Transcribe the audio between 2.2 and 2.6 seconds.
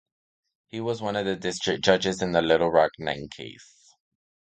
in the